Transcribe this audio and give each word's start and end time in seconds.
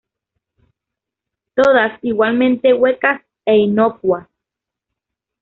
Todas 1.53 1.99
igualmente 2.01 2.73
huecas 2.73 3.21
e 3.45 3.55
inocuas. 3.57 4.27